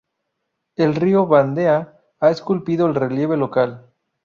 [0.77, 3.91] El río Vandea ha esculpido el relieve local.